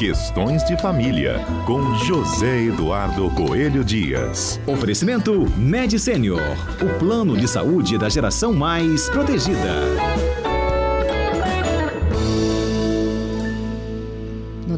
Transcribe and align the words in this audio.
Questões 0.00 0.64
de 0.64 0.80
Família, 0.80 1.44
com 1.66 1.94
José 1.96 2.62
Eduardo 2.62 3.28
Coelho 3.32 3.84
Dias. 3.84 4.58
Oferecimento 4.66 5.46
Med 5.58 5.98
Senior, 5.98 6.40
o 6.80 6.98
plano 6.98 7.36
de 7.36 7.46
saúde 7.46 7.98
da 7.98 8.08
geração 8.08 8.54
mais 8.54 9.10
protegida. 9.10 10.29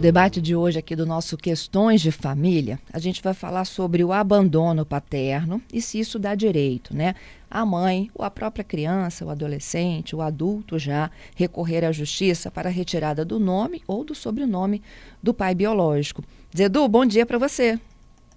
Debate 0.02 0.40
de 0.40 0.56
hoje 0.56 0.80
aqui 0.80 0.96
do 0.96 1.06
nosso 1.06 1.36
Questões 1.36 2.00
de 2.00 2.10
Família, 2.10 2.76
a 2.92 2.98
gente 2.98 3.22
vai 3.22 3.32
falar 3.32 3.64
sobre 3.64 4.02
o 4.02 4.12
abandono 4.12 4.84
paterno 4.84 5.62
e 5.72 5.80
se 5.80 6.00
isso 6.00 6.18
dá 6.18 6.34
direito, 6.34 6.92
né? 6.92 7.14
A 7.48 7.64
mãe, 7.64 8.10
ou 8.12 8.24
a 8.24 8.30
própria 8.30 8.64
criança, 8.64 9.24
o 9.24 9.30
adolescente, 9.30 10.16
o 10.16 10.20
adulto 10.20 10.76
já 10.76 11.08
recorrer 11.36 11.84
à 11.84 11.92
justiça 11.92 12.50
para 12.50 12.68
a 12.68 12.72
retirada 12.72 13.24
do 13.24 13.38
nome 13.38 13.80
ou 13.86 14.02
do 14.02 14.12
sobrenome 14.12 14.82
do 15.22 15.32
pai 15.32 15.54
biológico. 15.54 16.24
Zedu, 16.54 16.88
bom 16.88 17.06
dia 17.06 17.24
para 17.24 17.38
você. 17.38 17.78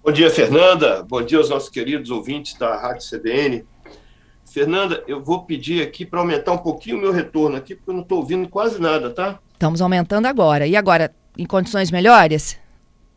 Bom 0.04 0.12
dia, 0.12 0.30
Fernanda. 0.30 1.02
Bom 1.02 1.20
dia 1.20 1.38
aos 1.38 1.50
nossos 1.50 1.68
queridos 1.68 2.12
ouvintes 2.12 2.54
da 2.54 2.76
Rádio 2.76 3.08
CBN. 3.10 3.64
Fernanda, 4.44 5.02
eu 5.08 5.20
vou 5.20 5.42
pedir 5.42 5.82
aqui 5.82 6.06
para 6.06 6.20
aumentar 6.20 6.52
um 6.52 6.58
pouquinho 6.58 6.98
o 6.98 7.00
meu 7.00 7.10
retorno 7.10 7.56
aqui, 7.56 7.74
porque 7.74 7.90
eu 7.90 7.94
não 7.94 8.02
estou 8.02 8.18
ouvindo 8.18 8.48
quase 8.48 8.80
nada, 8.80 9.10
tá? 9.10 9.40
Estamos 9.52 9.82
aumentando 9.82 10.26
agora. 10.26 10.64
E 10.66 10.76
agora, 10.76 11.12
em 11.36 11.44
condições 11.44 11.90
melhores? 11.90 12.58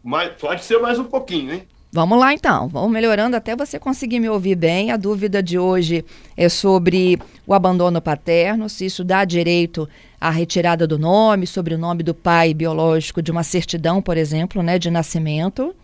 Mas, 0.03 0.31
pode 0.39 0.63
ser 0.63 0.79
mais 0.79 0.97
um 0.97 1.03
pouquinho, 1.03 1.53
hein? 1.53 1.67
Vamos 1.91 2.19
lá 2.19 2.31
então, 2.31 2.67
vamos 2.67 2.91
melhorando 2.91 3.35
até 3.35 3.55
você 3.55 3.79
conseguir 3.79 4.19
me 4.19 4.29
ouvir 4.29 4.53
bem. 4.53 4.91
A 4.91 4.97
dúvida 4.97 5.41
de 5.41 5.57
hoje 5.57 6.05
é 6.37 6.47
sobre 6.47 7.17
o 7.47 7.53
abandono 7.53 7.99
paterno, 7.99 8.69
se 8.69 8.85
isso 8.85 9.03
dá 9.03 9.25
direito 9.25 9.89
à 10.21 10.29
retirada 10.29 10.85
do 10.85 10.99
nome, 10.99 11.47
sobre 11.47 11.73
o 11.73 11.79
nome 11.79 12.03
do 12.03 12.13
pai 12.13 12.53
biológico 12.53 13.23
de 13.23 13.31
uma 13.31 13.41
certidão, 13.41 14.03
por 14.03 14.17
exemplo, 14.17 14.61
né, 14.61 14.77
de 14.77 14.91
nascimento. 14.91 15.75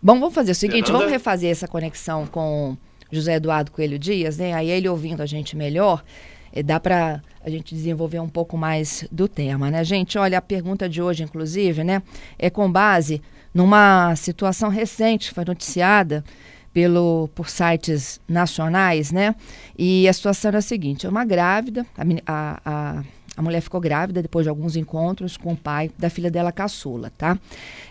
Bom, 0.00 0.20
vamos 0.20 0.34
fazer 0.34 0.52
o 0.52 0.54
seguinte, 0.54 0.84
Fernanda? 0.84 0.98
vamos 0.98 1.12
refazer 1.12 1.50
essa 1.50 1.66
conexão 1.66 2.28
com 2.28 2.76
José 3.10 3.34
Eduardo 3.34 3.72
Coelho 3.72 3.98
Dias, 3.98 4.38
né? 4.38 4.52
Aí 4.52 4.70
ele 4.70 4.88
ouvindo 4.88 5.20
a 5.20 5.26
gente 5.26 5.56
melhor, 5.56 6.04
eh, 6.52 6.62
dá 6.62 6.78
para 6.78 7.20
a 7.44 7.50
gente 7.50 7.74
desenvolver 7.74 8.20
um 8.20 8.28
pouco 8.28 8.56
mais 8.56 9.06
do 9.12 9.28
tema, 9.28 9.70
né, 9.70 9.84
gente? 9.84 10.16
Olha, 10.16 10.38
a 10.38 10.42
pergunta 10.42 10.88
de 10.88 11.02
hoje, 11.02 11.22
inclusive, 11.22 11.84
né, 11.84 12.02
é 12.38 12.48
com 12.48 12.70
base 12.70 13.20
numa 13.52 14.16
situação 14.16 14.68
recente 14.68 15.28
que 15.28 15.34
foi 15.34 15.44
noticiada 15.44 16.24
pelo, 16.72 17.28
por 17.34 17.48
sites 17.48 18.20
nacionais, 18.28 19.12
né? 19.12 19.36
E 19.78 20.08
a 20.08 20.12
situação 20.12 20.48
era 20.48 20.58
a 20.58 20.62
seguinte: 20.62 21.06
uma 21.06 21.24
grávida, 21.24 21.86
a, 22.26 22.60
a, 22.64 23.04
a 23.36 23.42
mulher 23.42 23.60
ficou 23.60 23.80
grávida 23.80 24.20
depois 24.20 24.44
de 24.44 24.50
alguns 24.50 24.74
encontros 24.74 25.36
com 25.36 25.52
o 25.52 25.56
pai 25.56 25.90
da 25.96 26.10
filha 26.10 26.30
dela 26.30 26.50
caçula, 26.50 27.12
tá? 27.16 27.38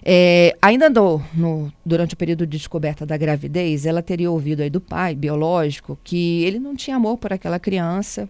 É, 0.03 0.55
ainda 0.61 0.89
no, 0.89 1.71
durante 1.85 2.13
o 2.13 2.17
período 2.17 2.45
de 2.45 2.57
descoberta 2.57 3.05
da 3.05 3.15
gravidez, 3.15 3.85
ela 3.85 4.01
teria 4.01 4.29
ouvido 4.29 4.61
aí 4.61 4.69
do 4.69 4.81
pai 4.81 5.15
biológico 5.15 5.97
que 6.03 6.43
ele 6.43 6.59
não 6.59 6.75
tinha 6.75 6.97
amor 6.97 7.17
por 7.17 7.31
aquela 7.31 7.59
criança. 7.59 8.27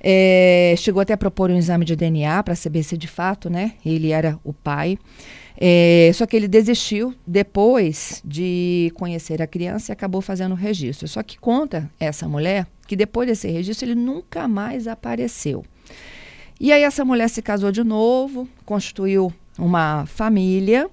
É, 0.00 0.74
chegou 0.76 1.00
até 1.00 1.12
a 1.12 1.16
propor 1.16 1.50
um 1.50 1.56
exame 1.56 1.84
de 1.84 1.96
DNA 1.96 2.42
para 2.42 2.54
saber 2.54 2.82
se 2.82 2.96
de 2.96 3.08
fato, 3.08 3.48
né, 3.48 3.72
ele 3.84 4.10
era 4.10 4.38
o 4.44 4.52
pai. 4.52 4.98
É, 5.58 6.10
só 6.14 6.26
que 6.26 6.36
ele 6.36 6.46
desistiu 6.46 7.14
depois 7.26 8.20
de 8.24 8.92
conhecer 8.94 9.40
a 9.40 9.46
criança 9.46 9.90
e 9.90 9.94
acabou 9.94 10.20
fazendo 10.20 10.52
o 10.52 10.56
registro. 10.56 11.08
Só 11.08 11.22
que 11.22 11.38
conta 11.38 11.90
essa 11.98 12.28
mulher 12.28 12.66
que 12.86 12.94
depois 12.94 13.26
desse 13.26 13.48
registro 13.48 13.88
ele 13.88 13.94
nunca 13.94 14.46
mais 14.46 14.86
apareceu. 14.86 15.64
E 16.60 16.72
aí 16.72 16.82
essa 16.82 17.04
mulher 17.04 17.28
se 17.28 17.42
casou 17.42 17.72
de 17.72 17.82
novo, 17.82 18.48
constituiu 18.64 19.32
uma 19.58 20.04
família 20.06 20.88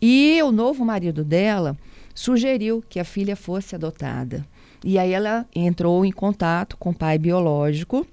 e 0.00 0.40
o 0.42 0.50
novo 0.50 0.84
marido 0.84 1.22
dela 1.22 1.76
sugeriu 2.14 2.82
que 2.88 2.98
a 2.98 3.04
filha 3.04 3.36
fosse 3.36 3.74
adotada. 3.74 4.46
E 4.82 4.98
aí 4.98 5.12
ela 5.12 5.46
entrou 5.54 6.04
em 6.04 6.12
contato 6.12 6.76
com 6.78 6.90
o 6.90 6.94
pai 6.94 7.18
biológico 7.18 8.06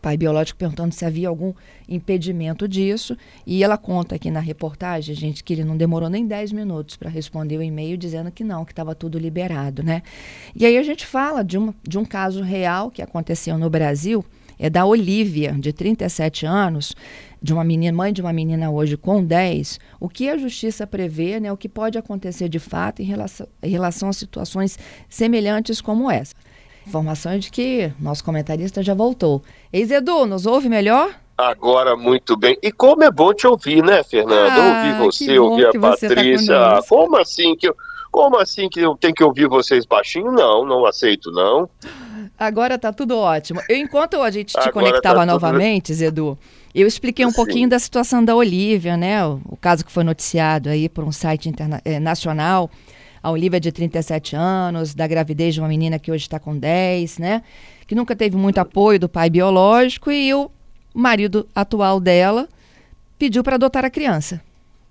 pai 0.00 0.16
biológico 0.16 0.58
perguntando 0.58 0.94
se 0.94 1.04
havia 1.04 1.28
algum 1.28 1.52
impedimento 1.88 2.66
disso. 2.66 3.16
E 3.46 3.62
ela 3.62 3.78
conta 3.78 4.16
aqui 4.16 4.30
na 4.30 4.40
reportagem, 4.40 5.14
gente, 5.14 5.44
que 5.44 5.52
ele 5.52 5.64
não 5.64 5.76
demorou 5.76 6.10
nem 6.10 6.26
10 6.26 6.52
minutos 6.52 6.96
para 6.96 7.08
responder 7.08 7.56
o 7.56 7.62
e-mail 7.62 7.96
dizendo 7.96 8.30
que 8.30 8.42
não, 8.42 8.64
que 8.64 8.72
estava 8.72 8.94
tudo 8.94 9.18
liberado, 9.18 9.82
né? 9.82 10.02
E 10.54 10.66
aí 10.66 10.76
a 10.76 10.82
gente 10.82 11.06
fala 11.06 11.42
de 11.44 11.56
um, 11.56 11.72
de 11.82 11.98
um 11.98 12.04
caso 12.04 12.42
real 12.42 12.90
que 12.90 13.00
aconteceu 13.00 13.56
no 13.56 13.70
Brasil, 13.70 14.24
é 14.58 14.70
da 14.70 14.84
Olivia, 14.84 15.52
de 15.58 15.72
37 15.72 16.46
anos, 16.46 16.94
de 17.42 17.52
uma 17.52 17.64
menina, 17.64 17.96
mãe 17.96 18.12
de 18.12 18.20
uma 18.20 18.32
menina 18.32 18.70
hoje 18.70 18.96
com 18.96 19.24
10, 19.24 19.80
o 19.98 20.08
que 20.08 20.28
a 20.28 20.38
justiça 20.38 20.86
prevê, 20.86 21.40
né, 21.40 21.50
o 21.50 21.56
que 21.56 21.68
pode 21.68 21.98
acontecer 21.98 22.48
de 22.48 22.60
fato 22.60 23.02
em 23.02 23.04
relação, 23.04 23.48
em 23.62 23.70
relação 23.70 24.08
a 24.08 24.12
situações 24.12 24.78
semelhantes 25.08 25.80
como 25.80 26.08
essa. 26.08 26.34
Informação 26.86 27.38
de 27.38 27.50
que 27.50 27.92
nosso 27.98 28.24
comentarista 28.24 28.82
já 28.82 28.94
voltou. 28.94 29.42
Ex-Edu, 29.72 30.26
nos 30.26 30.46
ouve 30.46 30.68
melhor? 30.68 31.14
Agora, 31.36 31.96
muito 31.96 32.36
bem. 32.36 32.56
E 32.62 32.70
como 32.70 33.02
é 33.02 33.10
bom 33.10 33.32
te 33.32 33.46
ouvir, 33.46 33.82
né, 33.82 34.02
Fernanda? 34.04 34.54
Ah, 34.54 34.76
ouvir 34.76 34.98
você, 34.98 35.38
ouvir 35.38 35.66
a 35.66 35.72
tá 35.72 35.80
Patrícia. 35.80 36.54
Tá 36.54 36.82
como 36.88 37.16
assim 37.16 37.56
que 37.56 37.68
eu. 37.68 37.76
Como 38.10 38.36
assim 38.38 38.68
que 38.68 38.78
eu 38.78 38.94
tenho 38.94 39.14
que 39.14 39.24
ouvir 39.24 39.48
vocês 39.48 39.86
baixinho? 39.86 40.30
Não, 40.30 40.66
não 40.66 40.84
aceito, 40.84 41.30
não. 41.30 41.66
Agora 42.38 42.78
tá 42.78 42.92
tudo 42.92 43.16
ótimo. 43.16 43.62
Eu, 43.66 43.76
enquanto 43.78 44.20
a 44.20 44.30
gente 44.30 44.52
te 44.52 44.58
Agora 44.58 44.72
conectava 44.72 45.20
tá 45.20 45.26
novamente, 45.26 45.86
tudo... 45.86 45.96
Zedu, 45.96 46.38
eu 46.74 46.86
expliquei 46.86 47.24
um 47.24 47.30
Sim. 47.30 47.36
pouquinho 47.36 47.68
da 47.70 47.78
situação 47.78 48.22
da 48.22 48.36
Olivia, 48.36 48.98
né? 48.98 49.24
O, 49.24 49.40
o, 49.46 49.56
caso 49.56 49.82
que 49.82 49.90
foi 49.90 50.04
noticiado 50.04 50.68
aí 50.68 50.90
por 50.90 51.04
um 51.04 51.12
site 51.12 51.48
interna 51.48 51.80
eh, 51.86 51.98
nacional 51.98 52.70
a 53.22 53.30
Olivia 53.30 53.60
de 53.60 53.70
37 53.70 54.34
anos, 54.34 54.94
da 54.94 55.06
gravidez 55.06 55.54
de 55.54 55.60
uma 55.60 55.68
menina 55.68 55.98
que 55.98 56.10
hoje 56.10 56.24
está 56.24 56.38
com 56.38 56.56
10, 56.56 57.18
né? 57.18 57.42
Que 57.86 57.94
nunca 57.94 58.16
teve 58.16 58.36
muito 58.36 58.58
apoio 58.58 58.98
do 58.98 59.08
pai 59.08 59.30
biológico 59.30 60.10
e 60.10 60.34
o 60.34 60.50
marido 60.94 61.46
atual 61.54 62.00
dela 62.00 62.48
pediu 63.18 63.44
para 63.44 63.54
adotar 63.54 63.84
a 63.84 63.90
criança. 63.90 64.42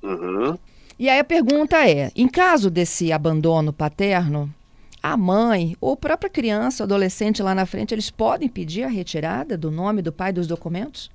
Uhum. 0.01 0.57
E 0.97 1.09
aí 1.09 1.19
a 1.19 1.23
pergunta 1.23 1.87
é: 1.87 2.11
em 2.15 2.27
caso 2.27 2.69
desse 2.69 3.11
abandono 3.11 3.73
paterno, 3.73 4.53
a 5.01 5.17
mãe 5.17 5.75
ou 5.81 5.93
a 5.93 5.97
própria 5.97 6.29
criança, 6.29 6.83
adolescente 6.83 7.41
lá 7.41 7.55
na 7.55 7.65
frente, 7.65 7.93
eles 7.93 8.09
podem 8.09 8.47
pedir 8.47 8.83
a 8.83 8.87
retirada 8.87 9.57
do 9.57 9.71
nome 9.71 10.01
do 10.01 10.11
pai 10.11 10.31
dos 10.31 10.47
documentos? 10.47 11.09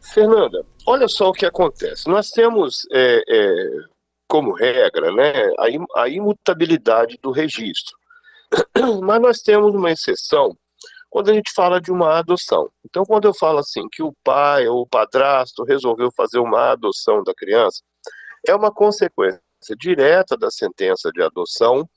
Fernanda, 0.00 0.64
olha 0.86 1.08
só 1.08 1.28
o 1.28 1.32
que 1.32 1.44
acontece. 1.44 2.08
Nós 2.08 2.30
temos 2.30 2.86
é, 2.90 3.22
é, 3.28 3.70
como 4.28 4.52
regra, 4.52 5.10
né, 5.12 5.32
a, 5.96 6.08
imutabilidade 6.08 7.18
do 7.22 7.30
registro. 7.30 7.96
Mas 9.02 9.20
nós 9.20 9.38
temos 9.38 9.74
uma 9.74 9.90
exceção 9.90 10.54
quando 11.10 11.30
a 11.30 11.34
gente 11.34 11.50
fala 11.54 11.80
de 11.80 11.90
uma 11.90 12.18
adoção. 12.18 12.68
Então, 12.84 13.02
quando 13.04 13.26
eu 13.26 13.34
falo 13.34 13.58
assim 13.58 13.88
que 13.90 14.02
o 14.02 14.14
pai 14.22 14.68
ou 14.68 14.82
o 14.82 14.86
padrasto 14.86 15.64
resolveu 15.64 16.10
fazer 16.14 16.38
uma 16.38 16.72
adoção 16.72 17.22
da 17.24 17.34
criança, 17.34 17.82
é 18.46 18.54
uma 18.54 18.72
consequência 18.72 19.40
direta 19.78 20.36
da 20.36 20.50
sentença 20.50 21.10
de 21.10 21.22
adoção 21.22 21.88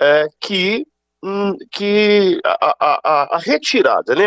é, 0.00 0.26
que 0.40 0.86
hum, 1.22 1.56
que 1.70 2.40
a, 2.44 2.74
a, 2.80 3.36
a, 3.36 3.38
retirada, 3.38 4.14
né, 4.14 4.26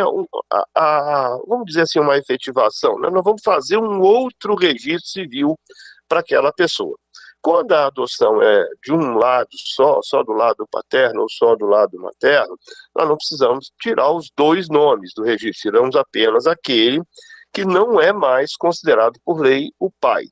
a, 0.76 1.38
vamos 1.48 1.66
dizer 1.66 1.82
assim, 1.82 2.00
uma 2.00 2.18
efetivação, 2.18 3.00
né, 3.00 3.10
nós 3.10 3.24
vamos 3.24 3.42
fazer 3.44 3.78
um 3.78 4.00
outro 4.02 4.56
registro 4.56 5.10
civil 5.10 5.60
para 6.08 6.22
aquela 6.22 6.54
pessoa. 6.54 6.98
Quando 7.48 7.72
a 7.72 7.86
adoção 7.86 8.42
é 8.42 8.68
de 8.84 8.92
um 8.92 9.18
lado 9.18 9.48
só, 9.54 10.02
só 10.02 10.22
do 10.22 10.34
lado 10.34 10.68
paterno 10.70 11.22
ou 11.22 11.30
só 11.30 11.56
do 11.56 11.66
lado 11.66 11.98
materno, 11.98 12.60
nós 12.94 13.08
não 13.08 13.16
precisamos 13.16 13.72
tirar 13.82 14.12
os 14.12 14.30
dois 14.36 14.68
nomes 14.68 15.14
do 15.16 15.24
registro, 15.24 15.72
tiramos 15.72 15.96
apenas 15.96 16.46
aquele 16.46 17.02
que 17.54 17.64
não 17.64 18.02
é 18.02 18.12
mais 18.12 18.58
considerado 18.58 19.18
por 19.24 19.40
lei 19.40 19.72
o 19.80 19.90
pai. 19.90 20.26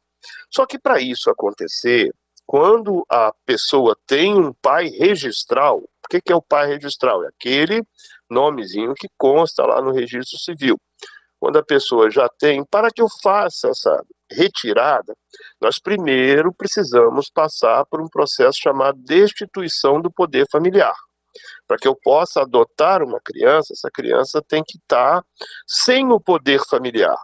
Só 0.53 0.65
que 0.65 0.77
para 0.77 0.99
isso 0.99 1.29
acontecer, 1.29 2.13
quando 2.45 3.05
a 3.09 3.33
pessoa 3.45 3.95
tem 4.05 4.37
um 4.37 4.51
pai 4.51 4.89
registral, 4.89 5.77
o 5.77 6.09
que, 6.09 6.19
que 6.19 6.33
é 6.33 6.35
o 6.35 6.41
pai 6.41 6.67
registral? 6.67 7.23
É 7.23 7.29
aquele 7.29 7.81
nomezinho 8.29 8.93
que 8.93 9.07
consta 9.17 9.65
lá 9.65 9.81
no 9.81 9.93
registro 9.93 10.37
civil. 10.37 10.77
Quando 11.39 11.59
a 11.59 11.63
pessoa 11.63 12.11
já 12.11 12.27
tem, 12.27 12.65
para 12.65 12.91
que 12.91 13.01
eu 13.01 13.07
faça 13.23 13.69
essa 13.69 14.03
retirada, 14.35 15.15
nós 15.61 15.79
primeiro 15.79 16.53
precisamos 16.53 17.29
passar 17.29 17.85
por 17.85 18.01
um 18.01 18.07
processo 18.07 18.59
chamado 18.61 18.99
destituição 18.99 20.01
do 20.01 20.11
poder 20.11 20.45
familiar. 20.51 20.95
Para 21.67 21.77
que 21.77 21.87
eu 21.87 21.95
possa 21.95 22.41
adotar 22.41 23.03
uma 23.03 23.19
criança, 23.19 23.73
essa 23.73 23.89
criança 23.91 24.41
tem 24.41 24.63
que 24.63 24.77
estar 24.77 25.23
sem 25.67 26.11
o 26.11 26.19
poder 26.19 26.61
familiar. 26.69 27.17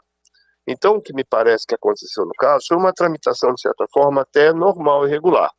Então, 0.68 0.96
o 0.96 1.02
que 1.02 1.14
me 1.14 1.24
parece 1.24 1.66
que 1.66 1.76
aconteceu 1.76 2.26
no 2.26 2.34
caso 2.38 2.66
foi 2.68 2.78
uma 2.78 2.94
tramitação, 2.94 3.54
de 3.54 3.62
certa 3.62 3.86
forma, 3.92 4.22
até 4.22 4.54
normal 4.54 5.08
e 5.08 5.10
regular. 5.10 5.50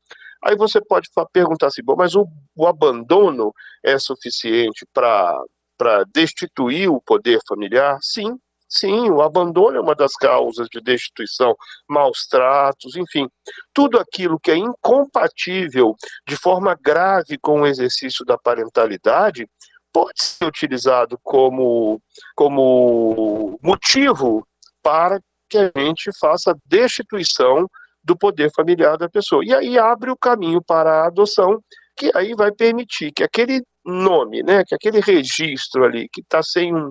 Aí 0.45 0.57
você 0.57 0.81
pode 0.81 1.09
perguntar 1.33 1.69
assim, 1.69 1.83
bom, 1.85 1.95
mas 1.97 2.15
o, 2.15 2.27
o 2.57 2.67
abandono 2.67 3.53
é 3.83 3.99
suficiente 3.99 4.87
para 4.93 6.05
destituir 6.13 6.89
o 6.91 7.01
poder 7.01 7.41
familiar? 7.47 7.99
Sim, 8.03 8.37
Sim, 8.75 9.11
o 9.11 9.21
abandono 9.21 9.77
é 9.77 9.81
uma 9.83 9.95
das 9.95 10.15
causas 10.15 10.67
de 10.73 10.81
destituição, 10.81 11.55
maus 11.87 12.27
tratos, 12.27 12.97
enfim, 12.97 13.29
tudo 13.75 13.99
aquilo 13.99 14.41
que 14.41 14.51
é 14.51 14.57
incompatível 14.57 15.95
de 16.27 16.37
forma 16.37 16.75
grave 16.81 17.37
com 17.37 17.61
o 17.61 17.67
exercício 17.67 18.25
da 18.25 18.39
parentalidade 18.39 19.47
pode 19.93 20.23
ser 20.23 20.47
utilizado 20.47 21.19
como, 21.23 22.01
como 22.35 23.59
motivo 23.63 24.43
para 24.83 25.21
que 25.51 25.59
a 25.59 25.71
gente 25.79 26.11
faça 26.19 26.57
destituição 26.65 27.69
do 28.03 28.17
poder 28.17 28.51
familiar 28.57 28.97
da 28.97 29.07
pessoa. 29.07 29.45
E 29.45 29.55
aí 29.55 29.79
abre 29.79 30.11
o 30.11 30.17
caminho 30.17 30.63
para 30.63 31.03
a 31.03 31.07
adoção, 31.09 31.63
que 31.95 32.11
aí 32.15 32.35
vai 32.35 32.51
permitir 32.51 33.13
que 33.13 33.23
aquele 33.23 33.63
nome, 33.85 34.43
né, 34.43 34.65
que 34.65 34.75
aquele 34.75 35.01
registro 35.01 35.85
ali, 35.85 36.09
que 36.09 36.23
está 36.23 36.43
sem 36.43 36.75
um, 36.75 36.91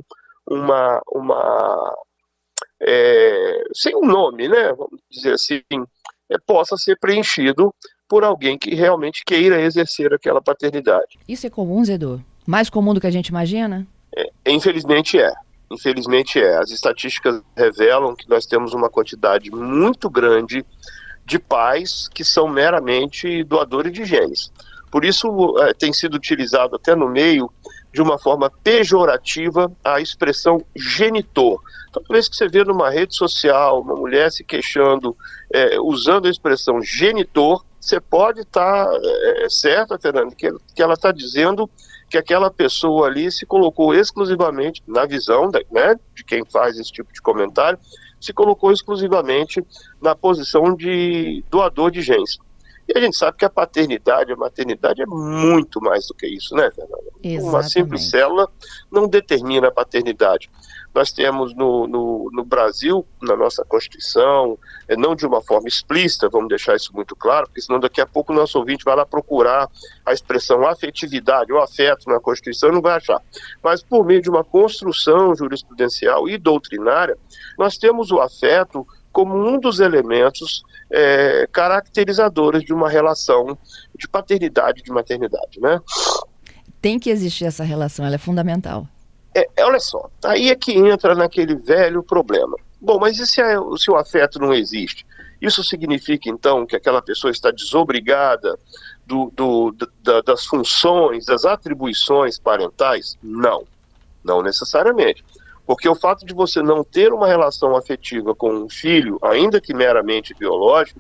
uma, 0.52 1.02
uma 1.12 1.96
é, 2.82 3.64
sem 3.74 3.96
um 3.96 4.06
nome, 4.06 4.48
né, 4.48 4.74
vamos 4.74 5.00
dizer 5.10 5.34
assim, 5.34 5.62
é, 6.30 6.38
possa 6.46 6.76
ser 6.76 6.98
preenchido 7.00 7.74
por 8.08 8.24
alguém 8.24 8.58
que 8.58 8.76
realmente 8.76 9.24
queira 9.26 9.62
exercer 9.62 10.14
aquela 10.14 10.42
paternidade. 10.42 11.18
Isso 11.28 11.48
é 11.48 11.50
comum, 11.50 11.84
Zedor? 11.86 12.20
Mais 12.46 12.70
comum 12.70 12.94
do 12.94 13.00
que 13.00 13.08
a 13.08 13.12
gente 13.12 13.28
imagina? 13.28 13.88
É, 14.16 14.30
infelizmente 14.48 15.20
é. 15.20 15.32
Infelizmente 15.72 16.38
é. 16.38 16.58
As 16.58 16.72
estatísticas 16.72 17.42
revelam 17.56 18.16
que 18.16 18.28
nós 18.28 18.46
temos 18.46 18.74
uma 18.74 18.90
quantidade 18.90 19.50
muito 19.50 20.10
grande 20.10 20.66
de 21.26 21.40
pais 21.40 22.10
que 22.10 22.26
são 22.26 22.50
meramente 22.50 23.44
doadores 23.46 23.94
de 23.94 24.04
genes. 24.04 24.52
Por 24.92 25.06
isso 25.06 25.56
é, 25.60 25.74
tem 25.74 25.94
sido 25.94 26.16
utilizado 26.16 26.76
até 26.76 26.94
no 26.94 27.08
meio 27.08 27.50
de 27.94 28.02
uma 28.02 28.18
forma 28.18 28.50
pejorativa 28.64 29.72
a 29.84 30.00
expressão 30.00 30.64
genitor. 30.76 31.62
Toda 31.92 32.06
vez 32.10 32.30
que 32.30 32.36
você 32.36 32.48
vê 32.48 32.64
numa 32.64 32.90
rede 32.90 33.16
social 33.16 33.82
uma 33.82 33.96
mulher 33.96 34.32
se 34.32 34.44
queixando, 34.44 35.16
é, 35.54 35.80
usando 35.80 36.28
a 36.28 36.32
expressão 36.32 36.82
genitor, 36.82 37.64
você 37.80 38.00
pode 38.00 38.42
estar 38.42 38.86
tá, 38.86 39.00
é, 39.44 39.50
certa, 39.50 39.98
Fernando, 40.00 40.36
que, 40.36 40.50
que 40.74 40.82
ela 40.82 40.94
está 40.94 41.12
dizendo 41.12 41.70
que 42.10 42.18
aquela 42.18 42.52
pessoa 42.52 43.08
ali 43.08 43.32
se 43.32 43.46
colocou 43.46 43.94
exclusivamente, 43.94 44.84
na 44.86 45.06
visão 45.06 45.50
da, 45.50 45.60
né, 45.72 45.96
de 46.14 46.24
quem 46.24 46.44
faz 46.46 46.78
esse 46.78 46.92
tipo 46.92 47.12
de 47.12 47.22
comentário, 47.22 47.80
se 48.20 48.32
colocou 48.34 48.72
exclusivamente 48.72 49.66
na 50.00 50.14
posição 50.14 50.76
de 50.76 51.44
doador 51.50 51.90
de 51.90 52.02
genes. 52.02 52.38
E 52.94 52.98
a 52.98 53.02
gente 53.02 53.18
sabe 53.18 53.38
que 53.38 53.46
a 53.46 53.50
paternidade, 53.50 54.34
a 54.34 54.36
maternidade 54.36 55.02
é 55.02 55.06
muito 55.06 55.80
mais 55.80 56.08
do 56.08 56.14
que 56.14 56.28
isso, 56.28 56.54
né, 56.56 56.70
Fernanda? 56.72 57.04
Exatamente. 57.24 57.42
Uma 57.42 57.64
simples 57.64 58.10
célula 58.10 58.52
não 58.92 59.08
determina 59.08 59.70
a 59.70 59.72
paternidade. 59.72 60.50
Nós 60.94 61.14
temos 61.14 61.56
no, 61.56 61.88
no, 61.88 62.30
no 62.34 62.44
Brasil, 62.44 63.06
na 63.22 63.34
nossa 63.36 63.64
Constituição, 63.64 64.60
é, 64.90 64.98
não 64.98 65.16
de 65.16 65.26
uma 65.26 65.42
forma 65.42 65.70
explícita, 65.70 66.28
vamos 66.28 66.50
deixar 66.50 66.76
isso 66.76 66.94
muito 66.94 67.16
claro, 67.16 67.48
porque 67.48 67.62
senão 67.62 67.80
daqui 67.80 68.02
a 68.02 68.06
pouco 68.06 68.34
o 68.34 68.36
nosso 68.36 68.60
ouvinte 68.60 68.84
vai 68.84 68.96
lá 68.96 69.06
procurar 69.06 69.70
a 70.06 70.12
expressão 70.12 70.68
afetividade 70.68 71.54
ou 71.54 71.62
afeto 71.62 72.10
na 72.10 72.20
Constituição 72.20 72.70
e 72.70 72.74
não 72.74 72.82
vai 72.82 72.98
achar. 72.98 73.22
Mas 73.64 73.82
por 73.82 74.06
meio 74.06 74.22
de 74.22 74.30
uma 74.30 74.44
construção 74.44 75.34
jurisprudencial 75.34 76.28
e 76.28 76.38
doutrinária, 76.38 77.18
nós 77.58 77.78
temos 77.78 78.12
o 78.12 78.20
afeto 78.20 78.86
como 79.12 79.36
um 79.36 79.60
dos 79.60 79.80
elementos 79.80 80.64
é, 80.92 81.48
caracterizadores 81.52 82.64
de 82.64 82.74
uma 82.74 82.90
relação 82.90 83.58
de 83.98 84.08
paternidade 84.08 84.82
e 84.82 84.84
de 84.84 84.92
maternidade, 84.92 85.60
né? 85.60 85.80
Tem 86.82 87.00
que 87.00 87.10
existir 87.10 87.46
essa 87.46 87.64
relação, 87.64 88.06
ela 88.06 88.16
é 88.16 88.20
fundamental. 88.20 88.88
É, 89.34 89.48
é, 89.56 89.66
olha 89.66 89.80
só, 89.80 90.10
aí 90.24 90.50
é 90.50 90.56
que 90.56 90.74
entra 90.74 91.16
naquele 91.16 91.56
velho 91.56 92.04
problema. 92.04 92.58
Bom, 92.80 93.00
mas 93.00 93.20
e 93.20 93.28
se, 93.28 93.42
a, 93.42 93.60
se 93.78 93.90
o 93.92 93.96
afeto 93.96 94.40
não 94.40 94.54
existe? 94.54 95.06
Isso 95.42 95.64
significa, 95.64 96.30
então, 96.30 96.66
que 96.66 96.76
aquela 96.76 97.02
pessoa 97.02 97.32
está 97.32 97.50
desobrigada 97.50 98.58
do, 99.08 99.32
do, 99.36 99.76
da, 100.04 100.22
das 100.22 100.46
funções, 100.46 101.26
das 101.26 101.46
atribuições 101.46 102.38
parentais? 102.38 103.18
Não, 103.24 103.64
não 104.24 104.44
necessariamente. 104.44 105.24
Porque 105.72 105.88
o 105.88 105.96
fato 105.96 106.26
de 106.26 106.34
você 106.34 106.62
não 106.62 106.84
ter 106.84 107.14
uma 107.14 107.26
relação 107.26 107.78
afetiva 107.78 108.36
com 108.36 108.54
um 108.54 108.70
filho, 108.70 109.18
ainda 109.22 109.62
que 109.62 109.74
meramente 109.74 110.36
biológico, 110.38 111.00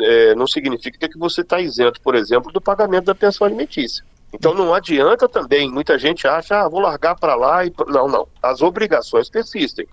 é, 0.00 0.32
não 0.36 0.46
significa 0.46 1.08
que 1.08 1.18
você 1.18 1.40
está 1.40 1.60
isento, 1.60 2.00
por 2.00 2.14
exemplo, 2.14 2.52
do 2.52 2.60
pagamento 2.60 3.06
da 3.06 3.16
pensão 3.16 3.44
alimentícia. 3.44 4.04
Então 4.32 4.54
não 4.54 4.72
adianta 4.72 5.28
também, 5.28 5.68
muita 5.68 5.98
gente 5.98 6.24
acha, 6.24 6.60
ah, 6.60 6.68
vou 6.68 6.78
largar 6.78 7.16
para 7.16 7.34
lá 7.34 7.66
e. 7.66 7.72
Não, 7.88 8.06
não. 8.06 8.28
As 8.40 8.62
obrigações 8.62 9.28
persistem. 9.28 9.88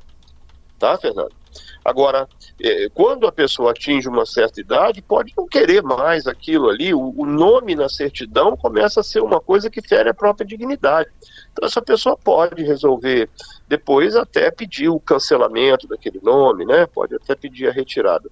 Tá, 0.77 0.95
Fernando? 0.95 1.33
Agora, 1.83 2.27
é, 2.61 2.89
quando 2.93 3.27
a 3.27 3.31
pessoa 3.31 3.71
atinge 3.71 4.07
uma 4.07 4.25
certa 4.25 4.61
idade, 4.61 5.01
pode 5.01 5.33
não 5.37 5.47
querer 5.47 5.83
mais 5.83 6.27
aquilo 6.27 6.69
ali, 6.69 6.93
o, 6.93 7.13
o, 7.17 7.25
nome 7.25 7.75
na 7.75 7.89
certidão 7.89 8.55
começa 8.55 9.01
a 9.01 9.03
ser 9.03 9.21
uma 9.21 9.39
coisa 9.39 9.69
que 9.69 9.81
fere 9.81 10.09
a 10.09 10.13
própria 10.13 10.45
dignidade. 10.45 11.09
Então, 11.51 11.67
essa 11.67 11.81
pessoa 11.81 12.17
pode 12.17 12.63
resolver 12.63 13.29
depois 13.67 14.15
até 14.15 14.49
pedir 14.49 14.89
o 14.89 14.99
cancelamento 14.99 15.87
daquele 15.87 16.19
nome, 16.21 16.65
né? 16.65 16.85
Pode 16.85 17.15
até 17.15 17.35
pedir 17.35 17.67
a 17.67 17.71
retirada. 17.71 18.29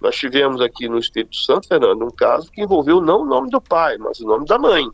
Nós 0.00 0.16
tivemos 0.16 0.60
aqui 0.60 0.88
no 0.88 0.98
Espírito 0.98 1.36
Santo, 1.36 1.68
Fernando, 1.68 2.04
um 2.04 2.10
caso 2.10 2.50
que 2.50 2.60
envolveu 2.60 3.00
não 3.00 3.22
o 3.22 3.24
nome 3.24 3.48
do 3.50 3.60
pai, 3.60 3.96
mas 3.98 4.20
o 4.20 4.26
nome 4.26 4.44
da 4.46 4.58
mãe. 4.58 4.84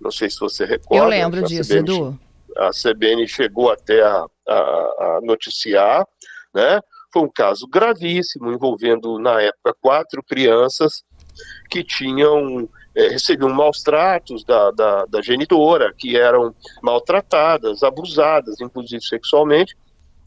Não 0.00 0.10
sei 0.10 0.30
se 0.30 0.40
você 0.40 0.64
recorda. 0.64 1.04
Eu 1.04 1.08
lembro 1.08 1.42
disso, 1.42 1.70
CBN, 1.70 1.90
Edu. 1.90 2.18
A 2.56 2.70
CBN 2.70 3.28
chegou 3.28 3.70
até 3.70 4.02
a, 4.02 4.24
a, 4.48 4.54
a 4.54 5.20
noticiar, 5.22 6.06
né? 6.54 6.80
Foi 7.16 7.22
um 7.22 7.30
caso 7.30 7.66
gravíssimo, 7.66 8.52
envolvendo, 8.52 9.18
na 9.18 9.40
época, 9.40 9.74
quatro 9.80 10.22
crianças 10.22 11.02
que 11.70 11.82
tinham 11.82 12.68
é, 12.94 13.08
recebiam 13.08 13.48
maus 13.48 13.82
tratos 13.82 14.44
da, 14.44 14.70
da, 14.72 15.06
da, 15.06 15.22
genitora, 15.22 15.94
que 15.96 16.14
eram 16.14 16.54
maltratadas, 16.82 17.82
abusadas, 17.82 18.60
inclusive 18.60 19.02
sexualmente, 19.02 19.74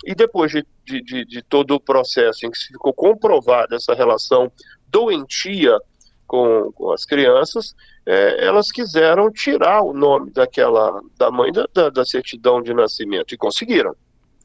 e 0.03 0.15
depois 0.15 0.51
de, 0.51 0.65
de, 0.83 1.25
de, 1.25 1.43
todo 1.43 1.75
o 1.75 1.79
processo 1.79 2.47
em 2.47 2.49
que 2.49 2.57
se 2.57 2.69
ficou 2.69 2.91
comprovada 2.91 3.75
essa 3.75 3.93
relação 3.93 4.51
doentia 4.87 5.77
com, 6.25 6.71
com 6.71 6.91
as 6.91 7.05
crianças, 7.05 7.75
é, 8.03 8.47
elas 8.47 8.71
quiseram 8.71 9.31
tirar 9.31 9.83
o 9.83 9.93
nome 9.93 10.31
daquela 10.31 10.99
da 11.19 11.29
mãe 11.29 11.51
da, 11.51 11.67
da, 11.71 11.91
da 11.91 12.03
certidão 12.03 12.63
de 12.63 12.73
nascimento. 12.73 13.31
E 13.31 13.37
conseguiram, 13.37 13.95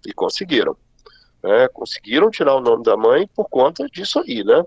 e 0.06 0.12
conseguiram. 0.12 0.76
Né? 1.44 1.68
Conseguiram 1.68 2.30
tirar 2.30 2.54
o 2.54 2.60
nome 2.60 2.82
da 2.82 2.96
mãe 2.96 3.28
por 3.36 3.50
conta 3.50 3.86
disso 3.86 4.18
aí, 4.18 4.42
né? 4.42 4.64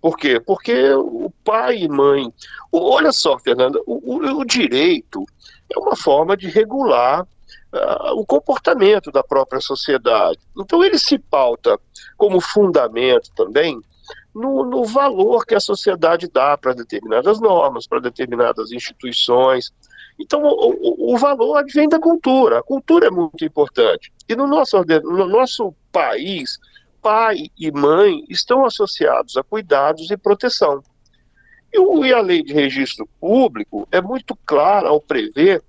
Por 0.00 0.16
quê? 0.16 0.38
Porque 0.38 0.92
o 0.92 1.32
pai 1.42 1.78
e 1.78 1.88
mãe. 1.88 2.32
Olha 2.70 3.10
só, 3.10 3.36
Fernanda, 3.40 3.80
o, 3.84 4.14
o, 4.14 4.40
o, 4.40 4.44
direito 4.44 5.24
é 5.74 5.76
uma 5.80 5.96
forma 5.96 6.36
de 6.36 6.48
regular 6.48 7.22
uh, 7.22 8.12
o 8.14 8.24
comportamento 8.24 9.10
da 9.10 9.24
própria 9.24 9.60
sociedade. 9.60 10.38
Então, 10.56 10.84
ele 10.84 10.96
se 10.96 11.18
pauta 11.18 11.76
como 12.16 12.40
fundamento 12.40 13.32
também 13.34 13.80
no, 14.32 14.64
no 14.64 14.84
valor 14.84 15.44
que 15.44 15.56
a 15.56 15.60
sociedade 15.60 16.30
dá 16.32 16.56
para 16.56 16.72
determinadas 16.72 17.40
normas, 17.40 17.88
para 17.88 17.98
determinadas 17.98 18.70
instituições. 18.70 19.72
Então, 20.18 20.42
o, 20.42 21.14
o, 21.14 21.18
valor 21.18 21.56
advém 21.56 21.88
da 21.88 21.98
cultura. 21.98 22.58
A 22.58 22.62
cultura 22.62 23.08
é 23.08 23.10
muito 23.10 23.44
importante. 23.44 24.12
E 24.28 24.34
no 24.34 24.46
nosso, 24.46 24.82
no 25.04 25.26
nosso 25.26 25.74
país, 25.92 26.58
pai 27.02 27.48
e 27.58 27.70
mãe 27.70 28.24
estão 28.28 28.64
associados 28.64 29.36
a 29.36 29.42
cuidados 29.42 30.10
e 30.10 30.16
proteção. 30.16 30.82
E, 31.72 31.78
o, 31.78 32.04
e 32.04 32.12
a 32.12 32.20
lei 32.20 32.42
de 32.42 32.52
registro 32.52 33.06
público 33.20 33.86
é 33.92 34.00
muito 34.00 34.34
clara 34.46 34.88
ao 34.88 35.00
prever 35.00 35.62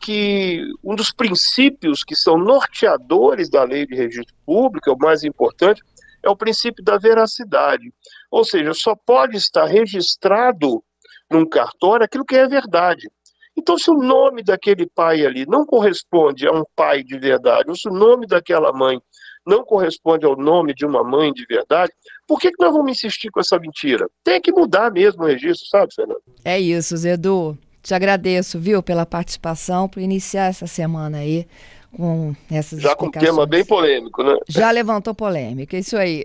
que 0.00 0.64
um 0.82 0.94
dos 0.94 1.12
princípios 1.12 2.02
que 2.02 2.16
são 2.16 2.38
norteadores 2.38 3.50
da 3.50 3.62
lei 3.62 3.86
de 3.86 3.94
registro 3.94 4.34
público, 4.46 4.88
é 4.88 4.92
o 4.92 4.98
mais 4.98 5.22
importante, 5.22 5.82
é 6.22 6.30
o 6.30 6.36
princípio 6.36 6.82
da 6.82 6.96
veracidade. 6.96 7.92
Ou 8.30 8.44
seja, 8.44 8.72
só 8.72 8.94
pode 8.94 9.36
estar 9.36 9.66
registrado 9.66 10.82
num 11.30 11.46
cartório 11.46 12.04
aquilo 12.04 12.24
que 12.24 12.36
é 12.36 12.48
verdade. 12.48 13.10
Então, 13.56 13.76
se 13.76 13.90
o 13.90 13.94
nome 13.94 14.42
daquele 14.42 14.86
pai 14.86 15.24
ali 15.24 15.44
não 15.46 15.66
corresponde 15.66 16.46
a 16.46 16.52
um 16.52 16.64
pai 16.74 17.02
de 17.02 17.18
verdade, 17.18 17.68
ou 17.68 17.76
se 17.76 17.88
o 17.88 17.92
nome 17.92 18.26
daquela 18.26 18.72
mãe 18.72 19.00
não 19.46 19.64
corresponde 19.64 20.24
ao 20.24 20.36
nome 20.36 20.74
de 20.74 20.84
uma 20.84 21.02
mãe 21.02 21.32
de 21.32 21.44
verdade, 21.46 21.92
por 22.26 22.38
que, 22.38 22.50
que 22.50 22.62
nós 22.62 22.72
vamos 22.72 22.92
insistir 22.92 23.30
com 23.30 23.40
essa 23.40 23.58
mentira? 23.58 24.08
Tem 24.22 24.40
que 24.40 24.52
mudar 24.52 24.90
mesmo 24.92 25.22
o 25.22 25.26
registro, 25.26 25.66
sabe, 25.68 25.94
Fernando? 25.94 26.22
É 26.44 26.58
isso, 26.58 26.96
Zedu. 26.96 27.58
Te 27.82 27.94
agradeço, 27.94 28.58
viu, 28.58 28.82
pela 28.82 29.06
participação, 29.06 29.88
por 29.88 30.00
iniciar 30.00 30.46
essa 30.46 30.66
semana 30.66 31.18
aí 31.18 31.46
com 31.96 32.34
essas 32.50 32.80
Já 32.80 32.94
com 32.94 33.06
um 33.06 33.10
tema 33.10 33.46
bem 33.46 33.64
polêmico, 33.64 34.22
né? 34.22 34.36
Já 34.48 34.70
levantou 34.70 35.14
polêmica, 35.14 35.76
isso 35.76 35.96
aí. 35.96 36.22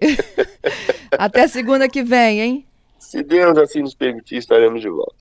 Até 1.17 1.47
segunda 1.47 1.87
que 1.87 2.03
vem, 2.03 2.41
hein? 2.41 2.65
Se 2.99 3.23
Deus 3.23 3.57
assim 3.57 3.81
nos 3.81 3.95
permitir, 3.95 4.37
estaremos 4.37 4.81
de 4.81 4.89
volta. 4.89 5.13